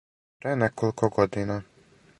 Пре 0.39 0.55
неколико 0.61 1.09
година. 1.21 1.63